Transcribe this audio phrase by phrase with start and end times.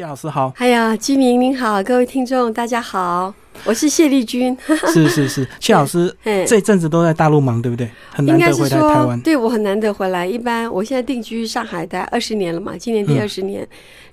[0.00, 0.50] 谢老师好。
[0.56, 4.56] 哎呀，金明您好，各位听众大家好，我是谢丽君。
[4.94, 7.86] 是是是，谢老师哎这阵子都在大陆忙，对不对？
[8.08, 9.20] 很难应该是得回来台说湾，。
[9.20, 10.26] 对我很难得回来。
[10.26, 13.68] 一般我现在定居上海待二十年了嘛，今年第嗯二十年，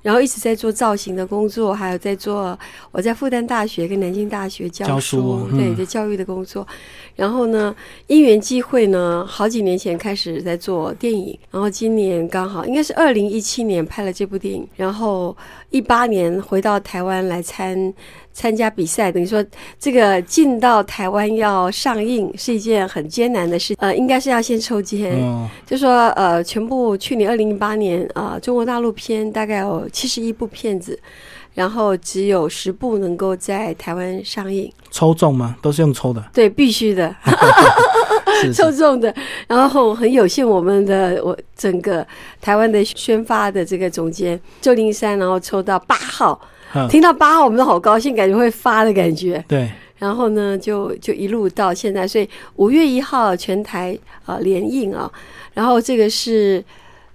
[0.08, 2.58] 然后一直在做造型的工作，还有在做
[2.94, 6.66] 我在复旦大学跟南京大学教教书哦对就教育的工作。
[7.14, 7.76] 然后呢，
[8.06, 15.36] 因缘际会呢，好几年前开始在做电影，然后今年刚好应该是二零一七年拍了这部电影，然后
[15.72, 17.94] 一八年回到台湾来参。
[18.38, 19.44] 参加比赛，等于说
[19.80, 31.00] 这个进到台湾要上映是一件很艰难的事，呃，应该是要先抽签，哦，就说呃，全部去年二零一八年啊、呃中国大陆片大概有七十一部片子，
[31.56, 35.56] 然后只有十部能够在台湾上映，抽中吗？
[35.60, 37.16] 都是用抽的，对，必须的，
[38.40, 38.54] 是是。
[38.54, 39.12] 抽中的。
[39.48, 42.06] 然后很有幸，我们的我整个
[42.40, 46.40] 台湾的宣发的这个总监周林山，然后抽到八号，
[46.76, 49.44] 嗯听到八号我们都好高兴，感觉会发的感觉。
[49.48, 55.12] 对，然后呢，就就一路到现在，所以五月一号全台呃联映啊，
[55.56, 56.64] 然后这个是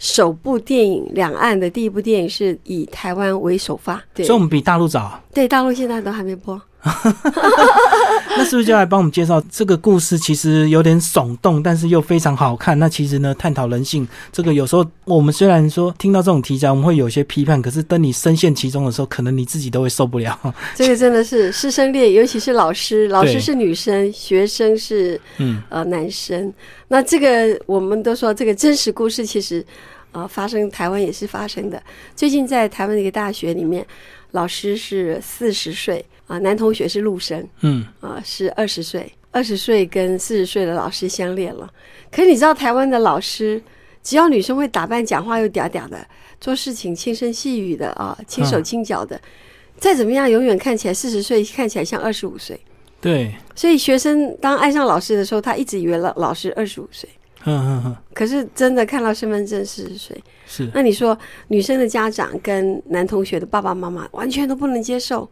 [0.03, 5.17] 首部电影，两岸的第一部电影是以台湾为首发，对所以我们比大陆早。
[5.33, 6.61] 对，大陆现在都还没播，
[8.37, 10.19] 那是不是就来帮我们介绍这个故事？
[10.19, 12.79] 其实有点耸动，但是又非常好看。
[12.79, 20.37] 那其实呢，探讨人性，这个有时候我们虽然说听到这种题材，我们会有些批判，可是当你深陷其中的时候，可能你自己都会受不了。
[20.75, 26.53] 这个真的是师生恋，尤其是老师，老师是女生，学生是嗯，呃男生。
[26.89, 29.65] 那这个我们都说这个真实故事其实
[30.13, 31.81] 呃发生台湾也是发生的。
[32.17, 33.87] 最近在台湾的一个大学里面，
[34.33, 41.71] 老师是四十岁啊、男同学是陆生嗯，啊、是二十岁，二十岁跟四十岁的老师相恋了。
[42.11, 43.63] 可是你知道台湾的老师，
[44.03, 46.07] 只要女生会打扮、讲话又嗲嗲的，
[46.41, 49.21] 做事情轻声细语的啊，轻手嗯轻脚的，
[49.79, 52.59] 再怎么样，永远看起来四十岁看起来像二十五岁。
[53.01, 57.09] 对，所以学生当爱上老师的时候，他一直以为老老师二十五岁，
[57.45, 60.23] 嗯嗯嗯，可是真的看到身份证四十岁。
[60.47, 61.17] 是，那你说
[61.49, 65.29] 女生的家长跟男同学的爸爸妈妈完全都不能接受，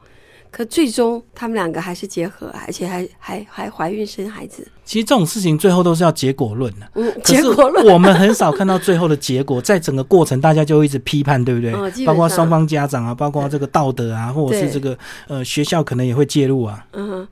[0.50, 4.66] 可最终他们两个还是结合，而且还还还怀孕生孩子。
[4.84, 6.90] 其实这种事情最后都是要结果论的。
[6.94, 12.04] 嗯，结果论我们很少看到最后的结果，在整个过程，大家就一直批判，对不对？
[12.04, 14.98] 包括双方家长啊，包括这个道德啊，或者是这个
[15.28, 16.84] 呃学校可能也会介入啊。
[16.92, 17.26] 嗯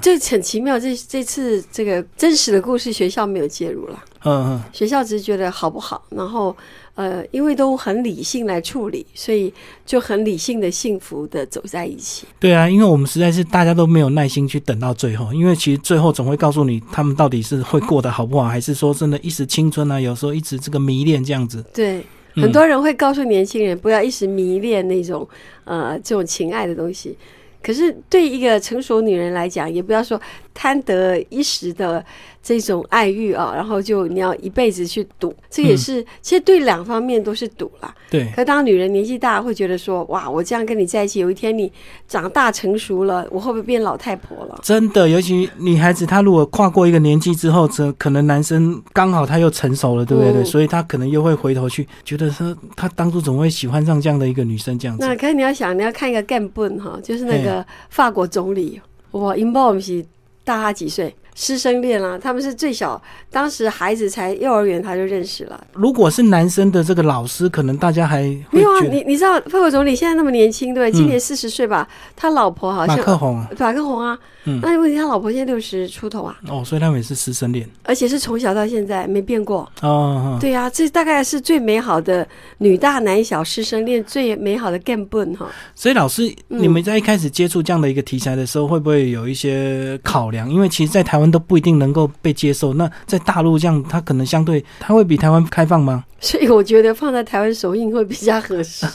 [0.00, 0.80] 这很奇妙。
[0.80, 4.02] 这这次这个真实的故事，学校没有介入了。
[4.24, 6.56] 嗯嗯，学校只是觉得好不好，然后
[6.94, 9.52] 呃，因为都很理性来处理，所以
[9.84, 12.26] 就很理性的、幸福的走在一起。
[12.40, 21.62] 对啊，因为我们实在是大家都没有耐心去等到最后，因为其实最后总会告诉你他们到底是会过得好不好，还是说真的一时青春啊，有时候一直这个迷恋这样子。
[21.74, 21.98] 对，
[22.34, 25.28] 嗯很多人会告诉年轻人不要一时迷恋那种
[25.64, 27.16] 呃这种情爱的东西。
[27.62, 30.20] 可是对一个成熟女人来讲，也不要说
[30.52, 32.04] 贪得一时的
[32.44, 37.92] 这种爱欲啊，然后就你要一辈子去赌，这也是、其实对两方面都是赌啦。
[38.10, 41.72] 对，可当女人年纪大，会觉得说哇，我这样跟你在一起，有一天你
[42.06, 44.60] 长大成熟了，我会不会变老太婆了？
[44.62, 50.30] 真的，尤其女孩子她如果跨过一个年纪之后，这可能男生刚好他又成熟了，对不对？
[50.32, 55.06] 嗯所以他可能又会回头去觉得说，他当初怎么会喜欢上这样的一个女生这样子？
[55.06, 58.78] 那可是你要想，你要看一个干笨哈，就是那个法国总理，
[59.12, 60.04] 哇，英镑是
[60.44, 63.00] 大他几岁，师生恋啦、他们是最小，
[63.30, 65.66] 当时孩子才幼儿园他就认识了。
[65.72, 70.96] 如果是男生的这个老师，可能大家还没有啊，你你知道法国总理现在那么年轻，对不对？
[70.96, 79.68] 今年四十岁吧，他老婆好像马像克宏啊，马克宏啊，嗯那问题他老婆现在六十出头啊，哦，所以他们也是师生恋而且是从小到现在没变过。
[79.82, 82.26] 哦哦，对呀、这大概是最美好的
[82.58, 85.46] 女大男小师生恋，最美好的干笨哈。
[85.74, 90.48] 所以老师，嗯你们在一开始接触这样的一个题材的时候，会不会有一些考量？
[90.50, 92.74] 因为其实，在台湾都不一定能够被接受。
[92.74, 96.04] 那在大陆这样，它可能相对，它会比台湾开放吗？
[96.20, 98.86] 所以我觉得放在台湾首映会比较合适。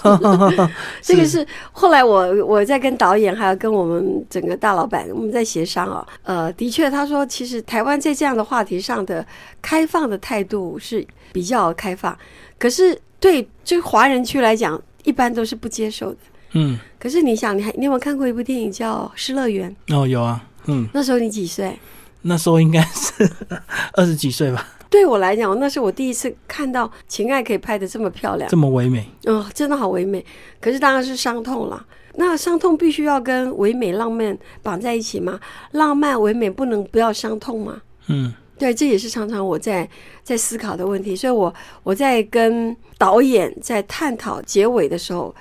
[1.01, 9.25] 这 个是后来我我在跟导演还有跟我们整个大老板我们在协商啊，呃，的确他说其实台湾在这样的话题上的
[9.61, 12.17] 开放的态度是比较开放，
[12.57, 16.17] 可是对就华人区来讲，一般都是不接受的。
[16.53, 19.69] 嗯，可是你想，你还你有没有看过一部电影叫《失乐园》？
[19.95, 21.77] 哦，有啊，嗯，那时候你几岁？
[22.21, 23.29] 那时候应该是
[23.93, 28.57] 二十几岁吧，对我来讲，那是我第一次看到情爱可以拍的这么漂亮这。
[28.57, 29.09] 么唯美。
[29.25, 30.25] 嗯，真的好唯美。
[30.59, 31.85] 可是当然是伤痛了。
[32.15, 35.39] 那伤痛必须要跟唯美浪漫绑在一起吗？
[35.71, 37.81] 浪漫唯美不能不要伤痛吗？
[38.07, 39.89] 嗯对，这也是常常我在
[40.21, 41.15] 在思考的问题。
[41.15, 45.33] 所以我我在跟导演在探讨结尾的时候，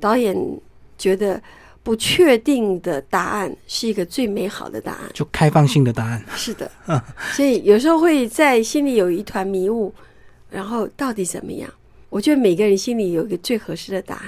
[0.00, 0.34] 导演
[0.96, 1.38] 觉得
[1.82, 5.10] 不确定的答案是一个最美好的答案。
[5.12, 6.24] 就开放性的答案。
[6.36, 6.70] 是的，
[7.32, 9.92] 所以有时候会在心里有一团迷雾，
[10.50, 11.68] 然后到底怎么样？
[12.08, 14.24] 我觉得每个人心里有一个最合适的答案。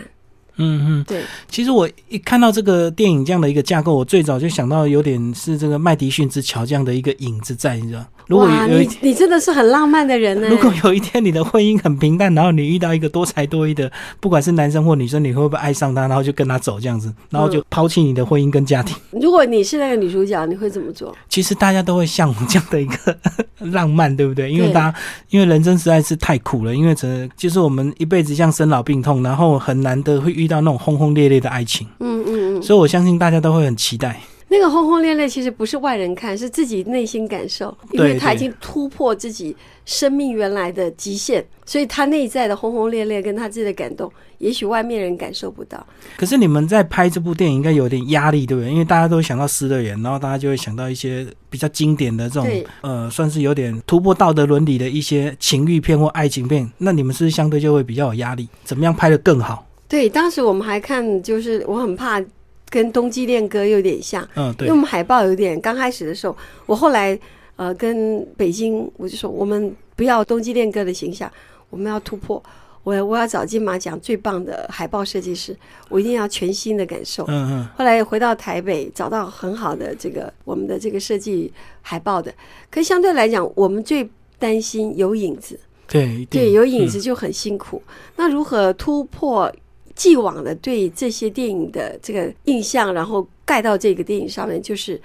[0.56, 8.07] 嗯嗯，对，其实我一看到这个电影这样的一个架构，我最早就想到有点是这个麦迪逊之桥这样的一个影子在，你知道？
[8.26, 10.49] 如果你你真的是很浪漫的人呢。
[10.49, 13.91] 如果有一天你的婚姻很平淡，然后你遇到一个多才多艺的，
[14.21, 18.97] 不管是男生或女生，你会不会爱上他，然后就跟他走这样子，然后就抛弃你的婚姻跟家庭？
[19.12, 21.15] 如果你是那个女主角，你会怎么做？
[21.29, 23.17] 其实大家都会向往这样的一个
[23.73, 24.50] 浪漫，对不对？
[24.50, 24.99] 因为大家
[25.31, 34.21] 因为人生实在是太苦了，因为这就是我们一辈子像生老病痛，然后很难得会遇到那种轰轰烈烈的爱情，嗯嗯嗯，所以我相信大家都会很期待。
[34.55, 44.09] 那个轰轰烈烈其实不是外人看，是自己内心感受，因为他已经突破自己生命原来的极限，所以他内在的轰轰烈烈跟他自己的感动，
[44.39, 45.85] 也许外面人感受不到。
[46.17, 48.71] 可是你们在拍这部电影应该有点压力，对不对？
[48.71, 56.71] 因为大家都会想到《失乐园》，然后大家就会想到一些比较经典的这种对，呃，算是有点突破道德伦理的一些情欲片或爱情片。
[56.79, 58.49] 那你们是是相对就会比较有压力？
[58.62, 59.67] 怎么样拍的更好？
[59.89, 62.23] 对，当时我们还看，就是我很怕
[62.69, 67.19] 跟《冬季恋歌》有点像，嗯，对因为我，们海报有点刚开始的时候，我后来
[67.56, 71.31] 呃跟北京我就说，我们不要《冬季恋歌》的形象，
[71.70, 72.43] 我们要突破。
[72.82, 75.56] 我我要找金马奖最棒的海报设计师，
[75.88, 77.25] 我一定要全新的感受。
[77.28, 81.50] 嗯嗯，后来回到台北，找到很好的这个我们的这个设计
[81.81, 82.31] 海报的，
[82.70, 84.06] 可是相对来讲，我们最
[84.38, 85.58] 担心有影子，
[85.88, 87.82] 对，对，有影子嗯就很辛苦。
[88.16, 89.50] 那如何突破
[89.94, 95.00] 既往的对这些电影的这个印象，然后盖到这个电影上面，就是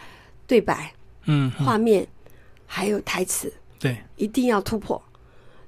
[0.48, 0.92] 对白、
[1.26, 1.66] 嗯，嗯。
[1.66, 2.08] 画面
[2.66, 5.02] 还有台词，对，一定要突破。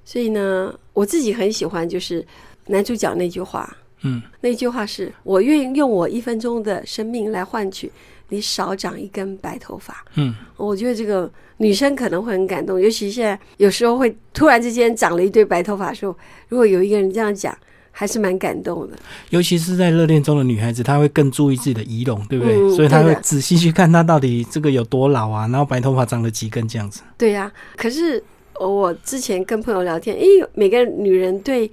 [0.03, 2.25] 所以呢，我自己很喜欢就是
[2.65, 7.91] 男主角那句话，嗯，那句话是我愿意用我一分钟的生命来换取
[8.29, 10.03] 你少长一根白头发。
[10.15, 16.17] 嗯，我觉得这个女生可能会很感动，尤其现在有时候会突然之间长了一堆白头发的时候，
[16.49, 17.55] 如果有一个人这样讲，
[17.91, 18.97] 还是蛮感动的。
[19.29, 22.55] 尤其是在热恋中的女孩子，她会更注意自己的仪容，对不对？
[22.55, 27.01] 嗯所以她会仔细去看她到底这个有多老啊，然后白头发长了几根这样子。
[27.17, 28.23] 对呀、可是
[28.59, 31.69] 我之前跟朋友聊天，诶，每个女人对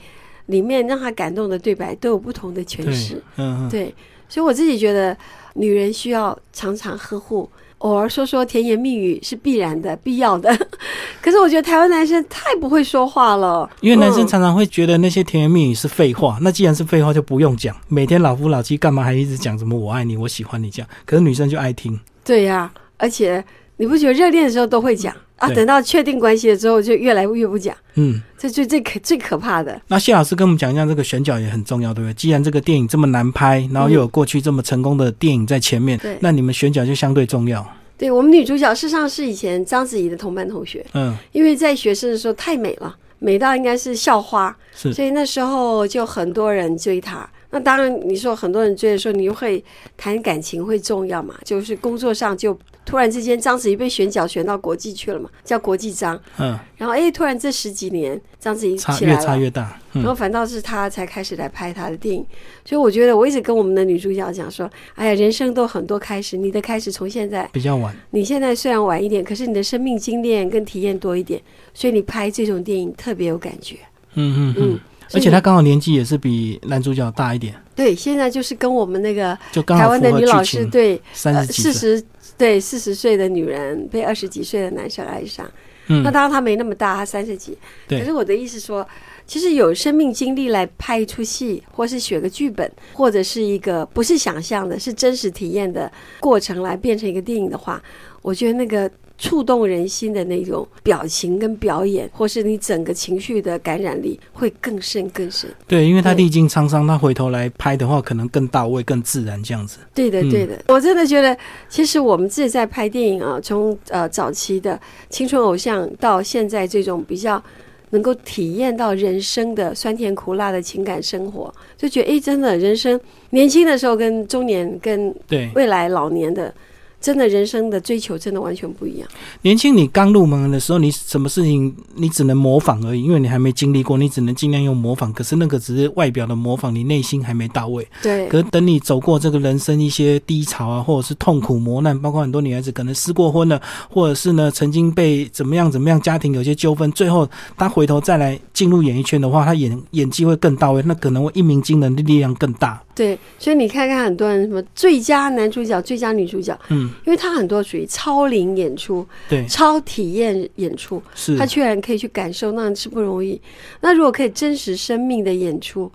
[0.47, 3.95] 里面让她感动的对白都有不同的诠对释。，嗯嗯，对，
[4.29, 5.17] 所以我自己觉得，
[5.55, 7.49] 女人需要常常呵护，
[7.79, 10.57] 偶尔说说甜言蜜语是必然的、必要的。
[11.23, 20.89] 可是我觉得台湾男生太不会说话了，因为男生嗯常常会觉得那些甜言蜜语是废话，那既然是废话就不用讲，每天老夫老妻干嘛还一直讲什么我爱你、我喜欢你这样？
[21.05, 23.45] 可是女生就爱听，对呀、而且
[23.79, 28.21] 你不觉得热恋的时候都会讲啊，等到确定关系了之后就越来越不讲，嗯。
[28.37, 29.81] 这最最可最可怕的。
[29.89, 32.15] 那谢老师跟我们讲一下，这个选角也很重要，对不对？
[32.15, 37.67] 既然这个电影这么难拍，然后又有过去这么成功的电影在前面，对那你们选角就相对重要。
[37.97, 47.29] 对我们女主角事实上是以前章子怡的同班同学，嗯，因为在学生的时候太美了，美到应该是校花，是所以那时候就很多人追她。
[47.51, 49.63] 那当然，你说很多人追的时候，你就会
[49.97, 51.35] 谈感情会重要嘛？
[51.45, 56.21] 就是工作上就突然之间，章子怡被选角选到国际去了嘛，叫国际章。
[56.39, 59.79] 嗯，然后哎，突然这十几年，章子怡差越起来了，差越大。
[59.95, 62.25] 嗯然后反倒是她才开始来拍她的电影。
[62.65, 67.97] 所以我觉得我一直跟我们的女主角讲说，哎呀，人生都很多开始，你的开始从现在，比较晚。
[68.11, 71.41] 你现在虽然晚一点，可是你的生命经验跟体验多一点，
[71.73, 73.77] 所以你拍这种电影特别有感觉。
[74.15, 74.81] 嗯嗯嗯嗯。，
[75.13, 82.05] 而且他刚好年纪也是比男主角大一点，对，现在就是跟我们那个就刚台湾的女老师，对，呃，三十，四十
[82.37, 85.51] 对四十岁的女人被二十几岁的男生爱上，
[85.87, 87.57] 嗯那，当然他没那么大，他三十几。
[87.87, 88.87] 对可是我的意思说，
[89.27, 97.83] 其实有生命经历来拍一出戏，或是写个剧本，或者是一个不是想象的，是真实体验的过程来变成一个电影的话，
[98.29, 105.49] 我觉得那个触动人心的那种表情跟表演，或是你整个情绪的感染力会更深更深。
[105.67, 109.79] 对，因为他历经沧桑，他回头来拍的话，可能更到位、更自然这样子。
[109.95, 111.35] 对的，嗯对的，我真的觉得，
[111.71, 117.43] 其实我们自己在拍电影啊，从呃早期的青春偶像到现在这种比较
[117.91, 126.55] 能够体验到人生的酸甜苦辣的情感生活，就觉得哎，真的人生年轻的时候跟中年跟对，未来老年的
[127.01, 129.09] 真的人生的追求真的完全不一样。
[129.43, 135.13] 年轻你刚入门的时候，你什么事情你只能模仿而已，因为你还没经历过，你只能尽量用模仿。
[135.13, 137.87] 可是那个只是外表的模仿，你内心还没到位。
[138.03, 152.83] 对，可是等你走过这个人生一些低潮啊，或者是痛苦磨难，包括很多女孩子可能失过婚了，或者是呢曾经被怎么样怎么样家庭有些纠纷，最后她回头再来进入演艺圈的话，他演演技会更到位，那可能会一鸣惊人的力量更大。
[152.93, 163.41] 对，所以你看看很多人什么最佳男主角、最佳女主角，嗯，因为他很多属于超龄演出、对，超体验演出，是他居然可以去感受，那是不容易。
[163.81, 165.89] 那如果可以真实生命的演出，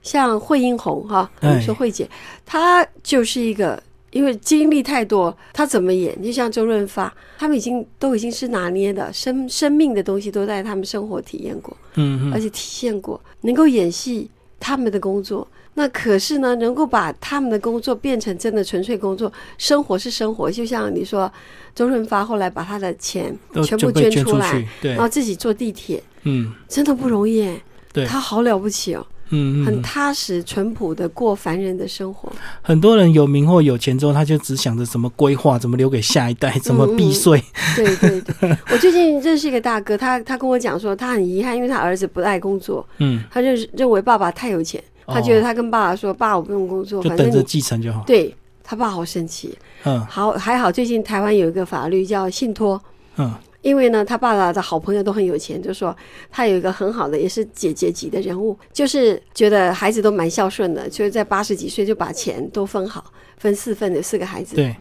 [0.00, 2.08] 像惠英红哈，我们说惠姐，
[2.46, 3.82] 她就是一个，
[4.16, 6.20] 因为经历太多，他怎么演？
[6.22, 15.46] 就像周润发，他们已经都已经是拿捏的生生命的东西，都在他们生活体验过，嗯嗯，而且体现过，能够演戏，他们的工作。
[15.74, 20.50] 那可是呢，能够把他们的工作变成真的纯粹工作，生活是生活。
[20.50, 21.30] 就像你说，
[21.74, 27.46] 周润发后来把他的钱全部捐出来，对，然后自己坐地铁，嗯，真的不容易。
[27.92, 32.30] 对，他好了不起哦，嗯，很踏实、淳朴的过凡人的生活。
[32.62, 37.42] 很多人有名或有钱之后，他就只想着怎么规划，怎么留给下一代，怎么避税。
[37.74, 44.82] 对对对，我最近认识一个大哥，他他跟我讲说，他很遗憾，因为他儿子不爱工作，嗯，他认认为爸爸太有钱。
[45.08, 49.56] 他觉得他跟爸爸说：“爸，我不用工作，就等着继承就好。”对他爸好生气。
[49.84, 52.82] 嗯，好还好，最近台湾有一个法律叫信托。
[53.16, 53.32] 嗯，
[53.66, 55.94] 因为呢，他爸爸的好朋友都很有钱，就说
[56.30, 64.54] 他有一个很好的，也是姐姐级的人物，就是觉得孩子都蛮孝顺的，就是在八十几岁就把钱都分好，分四份的四个孩子。
[64.54, 64.72] 对。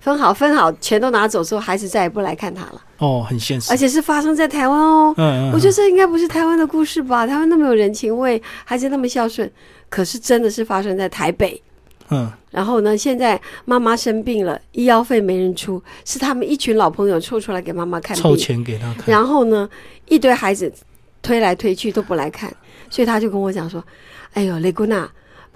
[0.00, 2.82] 分好分好，钱都拿走之后，孩子再也不来看他了。
[2.98, 5.14] 哦，很现实，而且是发生在台湾哦。
[5.16, 5.52] 嗯嗯。
[5.52, 7.24] 我觉得这应该不是台湾的故事吧？
[7.24, 9.48] 台湾那么有人情味，孩子那么孝顺，
[9.88, 11.62] 可是真的是发生在台北。
[12.12, 12.30] 嗯。
[12.50, 19.04] 然后呢，现在妈妈生病了，医药费没人出，是他们一群老朋友凑出来给妈妈看病，凑钱给他看。
[19.06, 19.68] 然后呢，
[20.08, 20.72] 一堆孩子
[21.22, 22.54] 推来推去都不来看，
[22.90, 23.82] 所以他就跟我讲说
[24.34, 25.10] ：“哎呦，雷姑娜。”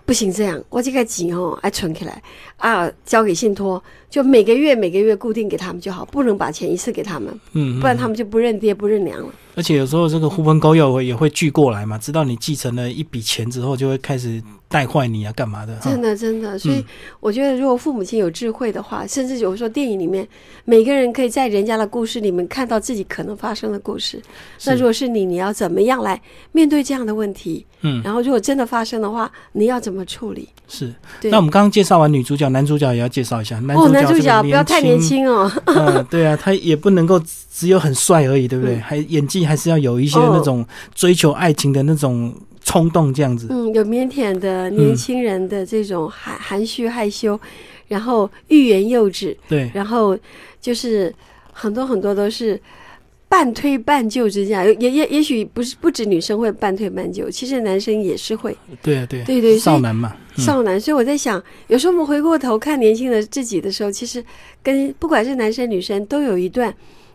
[0.06, 2.22] 不行，这样我这个钱哦，还存起来
[2.58, 3.82] 啊，交给信托，
[4.16, 9.28] 就每个月每个月固定给他们就好，不能把钱一次给他们，嗯，不然他们就不认爹不认娘了。
[9.54, 15.76] 而且有时候这个狐朋狗友也会聚过来嘛，知道你继承了一笔钱之后，就会开始带坏你啊，干嘛的？
[15.80, 16.82] 真的真的，所以
[17.20, 20.26] 我觉得，如果父母亲有智慧的话，甚至有时候电影里面
[20.64, 24.20] 每个人可以在人家的故事里面看到自己可能发生的故事。
[24.64, 26.20] 那如果是你，你要怎么样来
[26.52, 27.66] 面对这样的问题？
[27.82, 30.48] 嗯，然后如果真的发生的话，你要怎么处理？
[30.68, 30.92] 是，
[31.22, 33.56] 那我们刚刚介绍完女主角，男主角也要介绍一下。
[33.58, 35.50] 哦，男主角不要太年轻哦。
[35.66, 37.20] 嗯，对啊，他也不能够
[37.52, 38.76] 只有很帅而已，对不对？
[38.76, 42.34] 还演技还是要有一些那种追求爱情的那种
[42.64, 43.46] 冲动，这样子。
[43.50, 47.38] 嗯，有腼腆的年轻人的这种含含蓄害羞，
[47.88, 49.36] 然后欲言又止。
[49.48, 50.16] 对，然后
[50.60, 51.14] 就是
[51.52, 52.60] 很多很多都是。
[53.28, 58.56] 半推半就之下，也也也许不是不止女生会半推半就，其实男生也是会。
[58.82, 60.80] 对啊，对对对，少男嘛，少男。
[60.80, 64.24] 所以我在想，有时候我们回过头看年轻的自己的时候，其实
[64.62, 66.72] 跟不管是男生女生，都有一段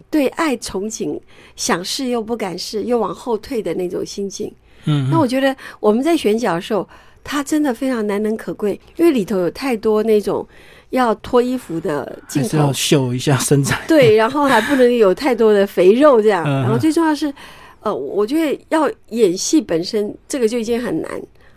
[0.09, 1.17] 对爱憧憬、
[1.55, 4.51] 想试又不敢试、又往后退的那种心境。
[4.85, 6.87] 嗯，那我觉得我们在选角的时候，
[7.23, 10.45] 他真的非常难能可贵，因为里头有太多那种。
[10.91, 13.81] 要脱衣服的镜头，要秀一下身材。
[13.87, 16.43] 对，然后还不能有太多的肥肉，这样。
[16.43, 17.33] 然后最重要是，
[17.81, 21.09] 呃，我觉得要演戏本身，这个就已经很难。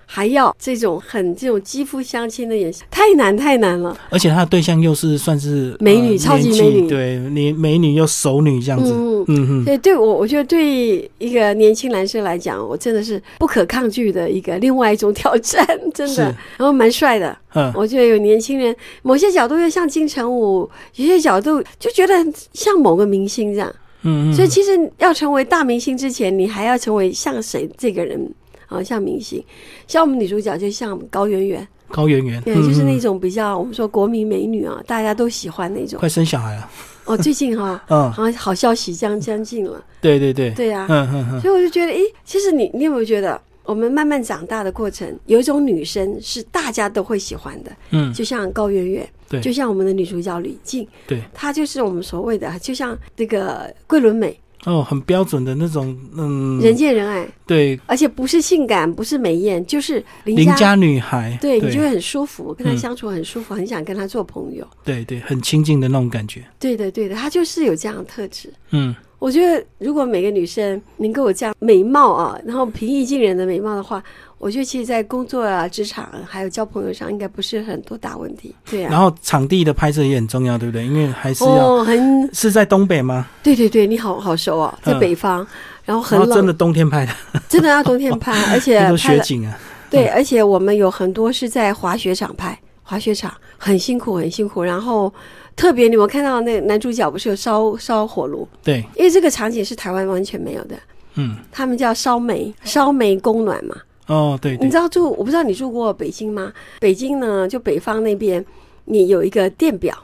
[0.07, 3.97] 还要这种很这种肌肤相亲的演戏，太难太难了。
[4.11, 8.93] 而且他的对象又是算是美女，超级美女，对，你美女又熟女这样子。
[8.93, 9.65] 嗯嗯。
[9.65, 16.23] 对，对我我觉得对一个年轻男生来讲，我真的是不可抗拒的一个另外一种挑战， 真的。
[16.59, 22.15] 然后蛮帅的，嗯，我觉得有年轻人，某些角度又像金城武，有些角度就觉得
[22.53, 23.75] 像某个明星这样。
[24.05, 24.35] 嗯嗯。
[24.35, 28.33] 所以其实要成为大明星之前，你还要成为像谁这个人。
[28.67, 29.45] 啊，像明星，
[29.87, 36.01] 像我们女主角就像高圆圆，高圆圆，对，就是那种比较我们说国民美女啊，大家都喜欢那种。
[36.01, 36.71] 快生小孩了，
[37.05, 39.85] 哦，最近哈， 嗯，好像好消息将将近了。
[40.01, 41.41] 对对对，对呀，嗯嗯嗯。
[41.43, 54.39] 所以我就觉得，哎，其实你你有没有觉得，我们慢慢长大的过程，有一种女生是大家都会喜欢的，嗯，就像高圆圆，对，就像我们的女主角吕静，对，她就是我们所谓的，就像那个桂纶镁。
[54.67, 74.03] 哦，很标准的那种，嗯，人见人爱，对，而且不是性感，不是美艳，就是邻家女孩，对你就会很舒服，跟她相处很舒服，很想跟她做朋友，对对，很亲近的那种感觉，对的对的，她就是有这样的特质，嗯，我觉得如果每个女生能够有这样美貌啊，然后平易近人的美貌的话。
[74.45, 78.55] 我觉得其实，在工作啊、职场还有交朋友上，应该不是很多大问题。
[78.71, 80.85] 对啊，然后场地的拍摄也很重要，对不对？
[80.85, 83.27] 因为还是要、哦，很是在东北吗？
[83.43, 85.47] 对对对，你好好熟哦，在嗯北方，
[85.87, 89.59] 然后很冷，然后真的冬天拍的，真的要冬天拍，而且拍雪景啊。
[89.89, 94.63] 对，而且我们有很多是在滑雪场拍，滑雪场很辛苦，很辛苦。
[94.63, 95.11] 然后
[95.57, 100.77] 特别你们看到那男主角不是有烧烧火炉，对，因为这个场景是台湾完全没有的，
[101.15, 103.75] 嗯，他们叫烧煤，烧煤供暖嘛。
[104.07, 104.65] 哦，对对。
[104.65, 106.53] 你知，道住，我不知道你住过北京吗？
[106.81, 108.45] 北京呢，就北方那边，
[108.85, 109.97] 你有一个电表。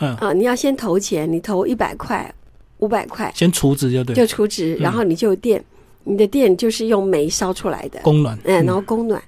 [0.00, 2.34] 嗯，啊，你要先投钱，你投一百块、
[2.78, 3.30] 五百块。
[3.34, 4.82] 先储值就对，就储值，嗯。
[4.82, 5.62] 然后你就有电，
[6.04, 8.00] 你的电就是用煤烧出来的。
[8.02, 9.22] 供暖，嗯，然后供暖，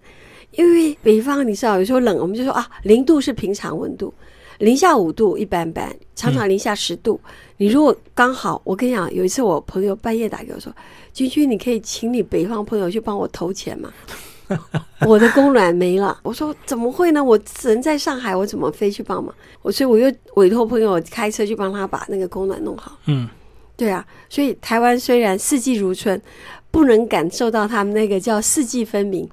[0.52, 4.12] 因为北方你知道有时候冷，我们就说啊，零度是平常温度，
[4.58, 7.20] 零下五度一般般，常常零下十度。
[7.56, 10.74] 你如果刚好，我跟你讲，有一次我朋友半夜打给我说
[11.12, 13.92] ：“君君，你可以请你北方朋友去帮我投钱吗？”
[15.06, 17.24] 我的供暖没了，我说怎么会呢？
[17.24, 19.34] 我人在上海，我怎么飞去帮忙？
[19.62, 22.98] 我所以我又委托朋友开车去帮他把那个供暖弄好。
[23.06, 23.26] 嗯，
[23.74, 26.20] 对啊，所以台湾虽然四季如春，
[26.70, 29.26] 不能感受到他们那个叫四季分明，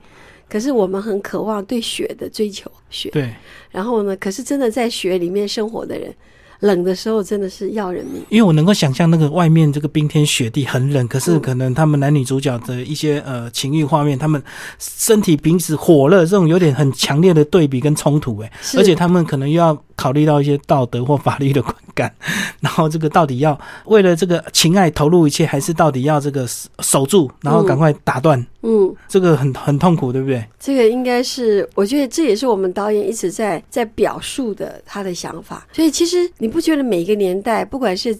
[0.51, 3.09] 可是我们很渴望对雪的追求，雪。
[3.11, 3.33] 对，
[3.69, 6.13] 然后呢，可是真的在雪里面生活的人，
[6.59, 8.21] 冷的时候真的是要人命。
[8.27, 14.43] 因为我能够想象那个外面这个冰天雪地很冷，可是嗯可能他们男女主角的一些呃情欲画面，他们
[14.77, 22.13] 身体彼此火热，这种有点很强烈的对比跟冲突，哎，而且他们可能又要考虑到一些道德或法律的观感，
[22.61, 30.45] 然后这个到底要为了这个情爱投入一切，还是到底要这个守守住，然后赶快打断，嗯，这个很很痛苦，对不对？
[30.59, 35.65] 这个应该是，我觉得这也是我们导演一直在在表述的他的想法。
[35.73, 38.17] 所以其实你不觉得每一个年代，不管是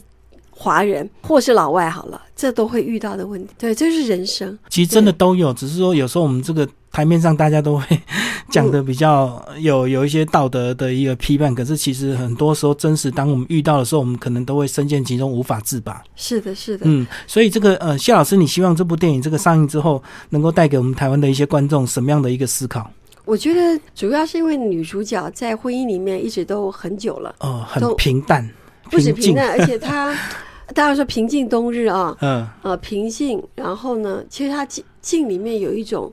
[0.49, 3.53] 华人或是老外，好了，这都会遇到的问题。
[3.57, 4.57] 对，这是人生。
[4.69, 7.85] 其实真的都有，只是说有时候我们这个台面上大家都会
[8.51, 16.03] 讲的比较有有一些道德的一个批判，可是其实很多时候真实当我们遇到的时候，我们可能都会深陷其中无法自拔。
[16.15, 16.85] 是的，是的。
[16.85, 22.91] 嗯，所以这个呃，谢老师，你希望这部电影这个上映之后，能够带给我们台湾的一些观众什么样的一个思考？
[23.23, 28.49] 我觉得主要是因为女主角在婚姻里面一直都很久了，哦、很平淡，
[28.89, 30.13] 不止平淡，而且她
[30.73, 33.41] 当然说平静冬日啊，嗯、呃，平静。
[33.55, 36.11] 然后呢，其实她静静里面有一种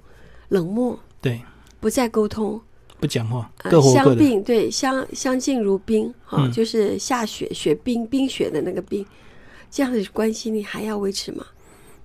[0.49, 1.41] 冷漠，对，
[1.81, 2.61] 不再沟通，
[3.01, 4.17] 不讲话，呃各活各的。
[4.17, 9.05] 相并对相相敬如宾啊，嗯就是下雪雪冰冰雪的那个冰，
[9.71, 11.45] 这样的关系你还要维持吗？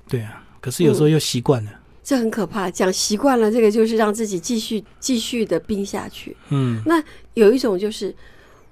[0.08, 1.72] 对啊，可是有时候又习惯了。
[2.04, 2.70] 这很可怕。
[2.70, 6.36] 讲习惯了，这个就是让自己继续继续的冰下去。
[6.50, 7.02] 嗯，那
[7.34, 8.14] 有一种就是，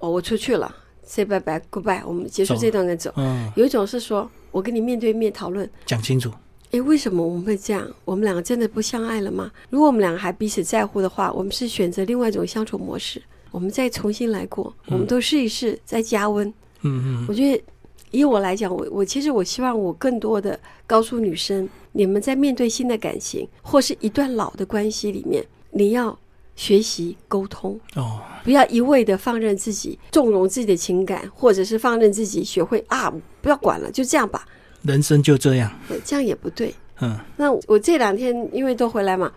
[0.00, 0.70] 哦，我出去了
[1.02, 3.10] ，say bye bye goodbye，我们结束走这段跟走。
[3.16, 6.30] 嗯，有一种是说我跟你面对面讨论，讲清楚。
[6.72, 7.86] 诶，为什么我们会这样？
[8.04, 9.50] 我们两个真的不相爱了吗？
[9.68, 16.48] 如果我们两个还彼此在乎的话，我们是选择另外一种相处模式，我们再重新来过，我们都试一试，再加温。
[16.80, 17.62] 嗯嗯我觉得，
[18.10, 26.18] 以我来讲，我我其实我希望我更多的告诉女生，你们在面对新的感情或是一段老的关系里面，你要
[26.56, 34.46] 学习沟通，哦，不要一味的放任自己纵容自己的情感，或者是放任自己学会啊，不要管了，就这样吧，
[34.82, 35.70] 人生就这样。
[35.88, 36.74] 呃这样也不对。
[37.00, 39.32] 嗯那我这两天因为都回来嘛，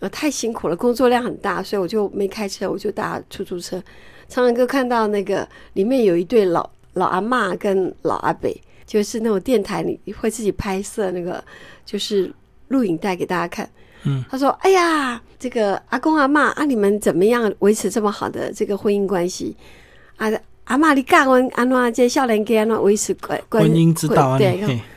[0.00, 3.82] 呃，太辛苦了，工作量很大，所以我就没开车，我就搭出租车。
[4.28, 8.50] 常常哥看到那个里面有一对老老阿妈跟老阿伯，
[8.84, 11.42] 就是那种电台里会自己拍摄那个
[11.86, 12.30] 就是
[12.68, 13.68] 录影带给大家看。
[14.04, 19.56] 嗯，他说：“哎呀，这个阿公阿妈啊，你们怎么样维持这么好的这个婚姻关系？
[20.16, 20.30] 啊，
[20.68, 24.38] 阿嬷你教阮安怎这少年家安怎维持关关婚姻之道啊，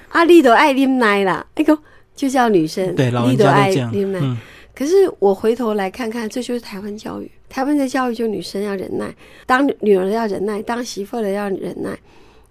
[0.09, 1.77] 啊，你都爱啉奶啦，那个
[2.15, 3.71] 就叫女生，对，老人爱。
[3.73, 4.19] 啉奶。
[4.21, 4.37] 嗯
[4.73, 7.29] 可是我回头来看看，这就是台湾教育。
[7.49, 9.13] 台湾的教育就女生要忍耐，
[9.45, 11.95] 当女儿的要忍耐，当媳妇的要忍耐，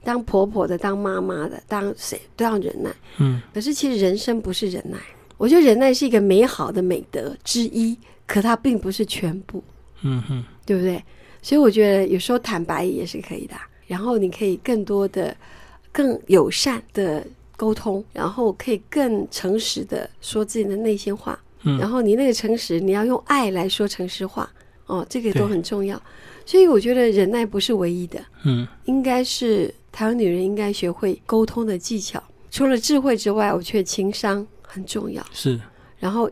[0.04, 2.90] 当婆婆的、当妈妈的、当谁都要忍耐。
[3.18, 4.98] 嗯，可是其实人生不是忍耐，
[5.38, 9.64] 我觉得忍耐是一个美好的美德之一，可它并不是全部，
[10.02, 11.02] 嗯哼，对不对？
[11.42, 13.54] 所以我觉得有时候坦白也是可以的，
[13.86, 15.36] 然后你可以更多的、
[15.90, 17.26] 更友善的
[17.56, 21.38] 沟通，然后可以更诚实的说自己的内心话。
[21.62, 24.50] 嗯然后你那个诚实，你要用爱来说诚实话，
[24.86, 26.00] 哦，这个都很重要。
[26.46, 32.22] 所以我觉得忍耐不是唯一的，嗯应该是台湾女人应该学会沟通的技巧。
[32.50, 35.22] 除了智慧之外，我觉得情商很重要。
[35.32, 35.60] 是，
[35.98, 36.30] 然后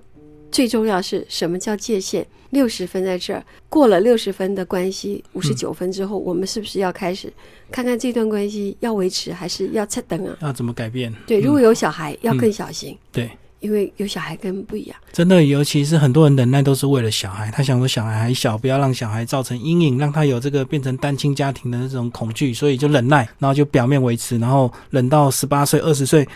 [0.51, 2.27] 最重要是什么叫界限？
[2.51, 7.31] 六十分在这儿，过了六十分的关系，五十九分之后，我们是不是要开始
[7.71, 10.39] 看看这段关系要维持还是要撤等啊？
[10.41, 11.15] 要怎么改变？
[11.27, 12.97] 对，嗯如果有小孩，要更小心。
[13.13, 13.31] 对，
[13.61, 14.97] 因为有小孩跟不一样。
[15.13, 26.27] 真的，尤其是很多人忍耐都是为了小孩，他想说小孩还小，不要让小孩造成阴影，让他有这个变成单亲家庭的那种恐惧，所以就忍耐，然后就表面维持，然后忍到十八岁、二十岁，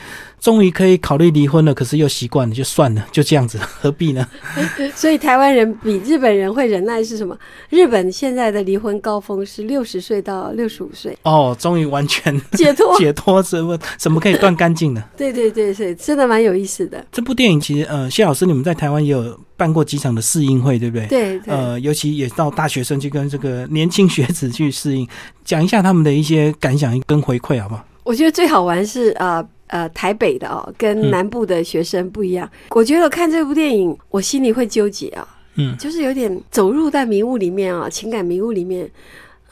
[0.41, 4.27] 终于可以考虑离婚了，可是又习惯了，就算了，就这样子，何必呢？
[4.97, 7.39] 所以台湾人比日本人会忍耐是什么？
[7.71, 12.97] 日本现在的离婚高峰是六十岁到六十五岁，哦，终于完全解脱。
[12.99, 15.03] 解脱什么什么可以断干净的？
[15.17, 17.05] 对对对对，真的蛮有意思的。
[17.13, 21.07] 这部电影其实，呃，谢老师，你们在台湾也有办过几场的试映会，对不对？
[21.07, 21.55] 对对。
[21.55, 25.07] 呃，尤其也到大学生去跟这个年轻学子去试映，
[25.45, 27.85] 讲一下他们的一些感想跟回馈，好不好？
[28.03, 32.51] 我觉得最好玩是呃呃台北的哦，跟南部的学生不一样。
[32.71, 38.91] 我觉得看这部电影，我心里会纠结啊，嗯，就是有点走入在迷雾里面啊，情感迷雾里面。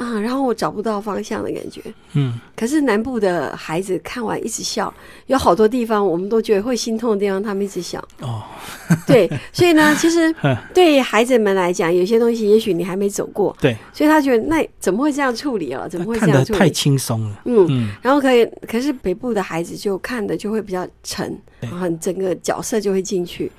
[0.00, 1.82] 啊，然后我找不到方向的感觉。
[2.14, 4.92] 嗯，可是南部的孩子看完一直笑，
[5.26, 8.02] 有好多地方我们都觉得会心痛的地方，他们一直笑。
[8.20, 8.42] 哦，
[9.06, 10.34] 对，所以呢，其实
[10.72, 15.86] 对孩子们来讲，有些东西也许你还没走过，对，所以他觉得那怎么会这样处理啊？
[15.86, 16.58] 怎么会这样处理？
[16.58, 17.42] 太轻松了。
[17.44, 23.52] 嗯嗯，然后可以，可是北部的孩子就看的就会比较沉，然后整个角色就会进去，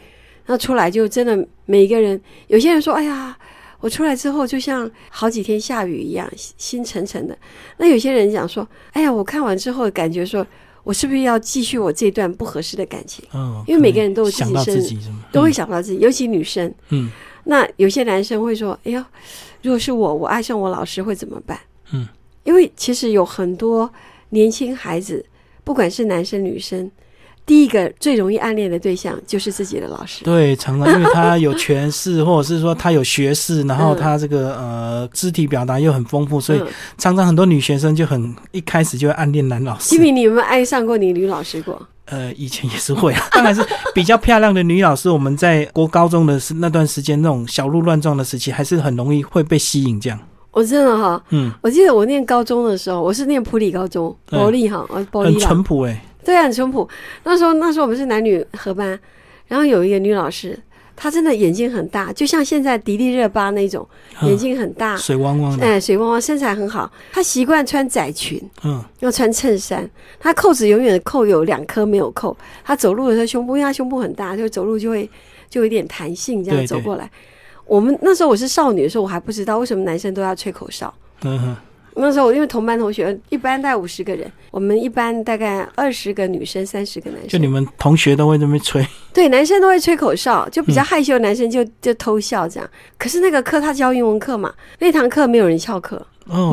[0.43, 3.37] 然后出来就真的每一个人，有些人说，哎呀。
[3.81, 7.37] 我出来之后，就像好几天下雨一样，心沉沉的。
[7.77, 10.45] 那有些人讲说：“哎呀，我看完之后感觉说，
[10.83, 16.73] 我是不是要继续我这段不合适的感情？”嗯，因为每个人都有自己生，都会想到自己，尤其女生。
[16.89, 17.11] 嗯，
[17.45, 19.05] 那有些男生会说：“哎呀，
[19.63, 21.59] 如果是我，我爱上我老师会怎么办？”
[21.91, 22.07] 嗯，
[22.43, 23.91] 因为其实有很多
[24.29, 25.25] 年轻孩子，
[25.63, 26.89] 不管是男生女生。
[27.45, 30.23] 第一个最容易暗恋的对象就是自己的老师。
[30.23, 36.61] 对，常常因为他有权势，或者是说他有学识，然后他这个呃肢体表达又很丰富，所以
[36.97, 39.89] 常常很多女学生就很一开始就会暗恋男老师。
[39.89, 41.81] 吉米，你有没有爱上过你女老师过？
[42.05, 45.09] 呃，以前也是会啊， 当然是比较漂亮的女老师。
[45.09, 49.99] 我们在国高中的时那段时间，那种小鹿乱撞的时期，还是很容易会被吸引。
[49.99, 50.19] 这样，
[50.51, 56.03] 我真的哈，嗯，我记得我念高中的时候，我是念普里高中，保利哈，保利很淳朴哎。
[56.23, 56.87] 对啊，很淳朴。
[57.23, 58.99] 那时候，那时候我们是男女合班，
[59.47, 60.57] 然后有一个女老师，
[60.95, 63.87] 她真的眼睛很大，就像现在迪丽热巴那种，
[64.21, 66.91] 眼睛很大，水汪汪的，哎，水汪汪，身材很好。
[67.11, 69.89] 她习惯穿窄裙，嗯，要穿衬衫。
[70.19, 72.37] 她扣子永远扣有两颗没有扣。
[72.63, 75.09] 她走路的时候胸部，因为她胸部很大，就走路就会
[75.49, 77.09] 就有点弹性，这样走过来。
[77.65, 80.93] 我们那时候我是少女的时候，我还不知道为什么男生都要吹口哨。
[81.23, 81.55] 嗯哼。
[81.95, 87.29] 那时候我，因为同班同学一般大概五十个人，我们一般大概二十个女生，三十个男生。
[87.29, 88.85] 就你们同学都会那么吹？
[89.13, 92.69] 对，男生都会吹口哨，就比较害羞的男生就就偷笑这样。
[92.97, 96.05] 可是那个课他教英文课嘛，那堂课没有人翘课，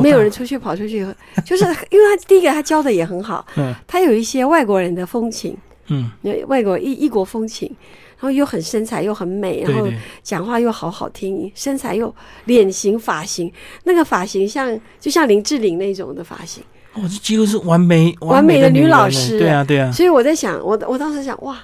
[0.03, 1.05] 没有人出去跑出去，
[1.45, 6.11] 就是因为他第一个他教的也很好， 嗯，他有一些外国人的风情，嗯，
[6.47, 7.73] 外国异异国风情。
[8.19, 9.87] 然后又很身材又很美，然后
[10.21, 13.49] 讲话又好好听，身材又脸型发型，
[13.85, 16.61] 那个发型像就像林志玲那种的发型，
[16.95, 19.89] 我，这几乎是完美完美的女老师，对啊对啊。
[19.93, 21.57] 所以我在想，我我当时想，哇，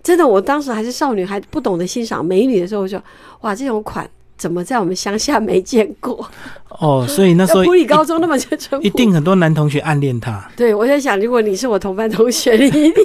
[0.00, 2.96] 真的，我当时还是少女，还不懂得欣赏美女的时候，我就
[3.40, 6.24] 哇，这种款怎么在我们乡下没见过？
[6.78, 10.48] 哦，所以那时候普里高中那么就一定很多男同学暗恋她。
[10.56, 13.04] 对，我在想，如果你是我同班同学，你一定。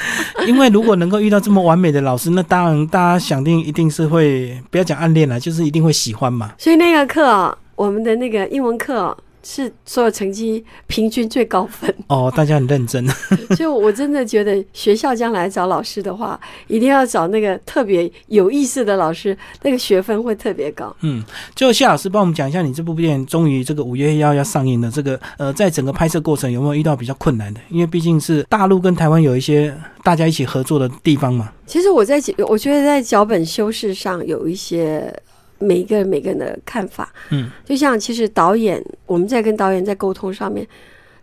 [0.46, 6.52] 因为如果能够遇到这么完美的老师，那当然大家想定一定是会不要讲暗恋了，就是一定会喜欢嘛。
[6.58, 9.16] 所以那个课，我们的那个英文课。
[9.42, 13.06] 是所有成绩平均最高分哦，大家很认真。
[13.56, 20.94] 所以，我真的觉得学校将来找老师的话，一定要找那个特别有意思的老师，那个学分会特别高。
[21.00, 21.24] 嗯，
[21.54, 27.60] 就谢老师帮我们讲一下，你这部片终于这个五月一要要上映的这个呃，在整个拍摄过程有没有遇到比较困难的？
[27.70, 31.52] 因为毕竟是大陆跟台湾有一些大家一起合作的地方嘛。
[31.66, 35.14] 其实我在我觉得在脚本修饰上有一些。
[35.58, 40.66] 每一个人每个人的看法，嗯，就像其实导演，我们在跟导演在沟通上面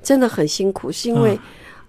[0.04, 1.40] 真的很辛苦，是因为，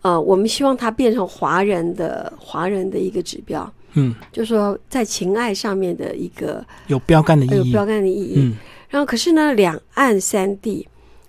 [0.03, 8.55] 呃，我们希望他变成华人的华人的一个指标，嗯，就是说在情爱上面的一个有标杆的意义，有标杆的意义，嗯，
[8.89, 10.87] 然后可是呢，两岸三地，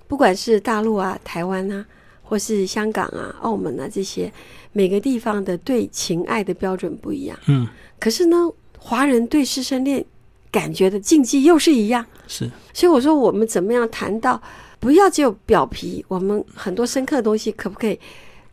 [0.08, 1.84] 不管是大陆啊、台湾啊，
[2.21, 4.32] 或是香港啊、澳门啊这些，
[4.71, 7.67] 每个地方的对情爱的标准不一样，嗯，
[7.99, 8.38] 可是呢，
[8.77, 10.06] 华人对师生恋。
[10.58, 14.41] 感觉的禁忌又是一样，是，所以我说我们怎么样谈到
[14.80, 18.00] 不要只有表皮，我们很多深刻的东西可不可以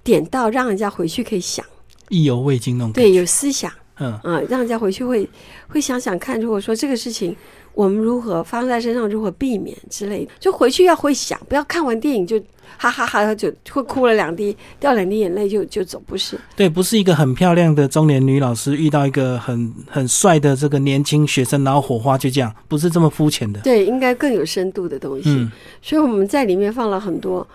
[0.03, 1.65] 点到，让人家回去可以想，
[2.11, 4.21] 意犹未尽那种对，有思想，嗯。
[4.23, 5.27] 嗯，让人家回去会
[5.69, 7.35] 会想想看，如果说这个事情
[7.75, 12.41] 我们如何发生在身上，如何避免之类的，就回去要会想，不要看完电影就
[12.77, 16.39] 哈哈哈就会哭了两滴，掉两滴眼泪就就走，不是？
[16.57, 23.61] 对，不是一个很漂亮的中年女老师遇到一个很很帅的这个年轻学生，然后火花就这样，不是这么肤浅的。
[23.61, 25.31] 对，应该更有深度的东西。
[25.31, 25.51] 嗯，
[25.83, 27.47] 所以我们在里面放了很多，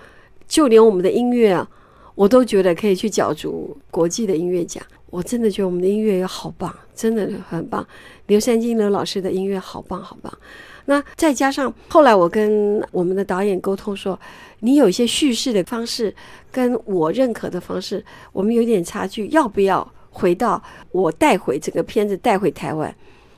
[0.47, 1.67] 就连我们的音乐啊，
[2.15, 4.83] 我都觉得可以去角逐国际的音乐奖。
[5.09, 7.85] 我真的觉得我们的音乐也好棒，真的很棒。
[8.27, 10.31] 刘三金刘老师的音乐好棒好棒。
[10.85, 14.19] 那再加上后来我跟我们的导演沟通说，
[14.59, 16.13] 你有一些叙事的方式
[16.51, 22.95] 跟我认可的方式，我们有点差距，要不要回到我带回这个片子带回台湾？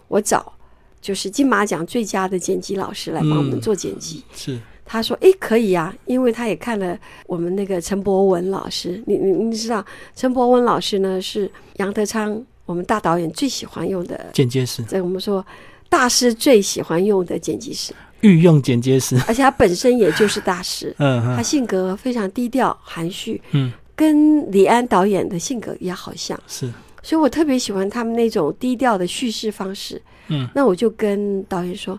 [0.07, 0.53] 我找
[1.01, 4.23] 就是金马奖最佳的剪辑老师来帮我们做剪辑。
[4.33, 4.59] 是。
[4.91, 9.01] 他说：“诶，可以呀，因为他也看了我们那个陈博文老师。
[9.07, 15.45] 你你你知道，陈博文老师呢是杨德昌我们大导演最喜欢用的剪接师，在我们说
[15.87, 20.93] 大师最喜欢用的剪辑师，御用剪接师，而且他本身也就是大师。
[20.99, 26.69] 嗯，他性格非常低调含蓄，嗯，跟李安导演的性格也好像是，
[27.01, 30.01] 所以我特别喜欢他们那种低调的叙事方式。
[30.27, 31.97] 嗯，那我就跟导演说。”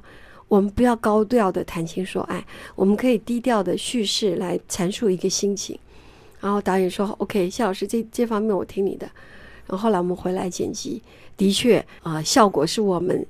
[0.53, 5.79] 我们不要高调的谈情说爱，我们可以低调的叙事来阐述一个心情。
[6.43, 9.07] 然后导演说：“OK，谢老师，这这方面我听你的。”
[9.67, 11.01] 然后后来我们回来剪辑，
[11.39, 13.27] 的确啊，效果是我们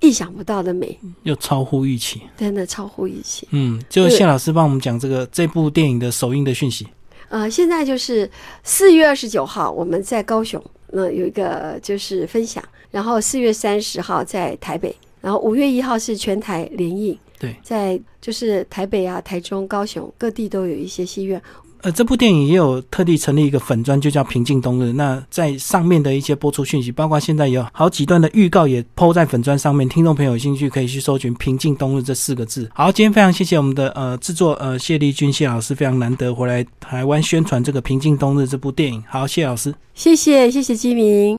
[0.00, 3.48] 意想不到的美，又超乎预期，真的超乎预期。
[3.52, 6.86] 嗯，就谢老师帮我们讲这个这部电影的首映的讯息。
[7.30, 8.30] 呃，现在就是
[8.62, 14.94] 四月二十九号我们在高雄，那有一个就是分享，然后四月三十号在台北。
[15.26, 21.42] 然后五月一号是全台联映，对，在就是台北啊、台中、高雄各地都有一些戏院。
[21.82, 24.92] 呃，这部电影也有特地成立一个粉专，就叫“平静冬日”。
[24.94, 32.70] 那在上面的一些播出讯息，包括现在有好几段的预告也抛在粉专上面，听众朋友有兴趣可以去搜寻“平静冬日”这四个字。
[32.72, 39.02] 好，今天非常谢谢我们的呃制作呃谢丽君谢老师，非常难得回来台湾宣传这个“平静冬日”这部电影。
[39.08, 41.34] 好，谢老师，谢谢谢谢基明。